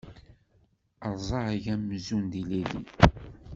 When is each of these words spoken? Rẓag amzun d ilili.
Rẓag 1.13 1.63
amzun 1.73 2.21
d 2.31 2.33
ilili. 2.41 2.81